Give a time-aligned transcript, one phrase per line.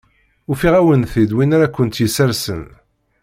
[0.51, 2.63] Ufiɣ-awent-id win ara kent-yessersen.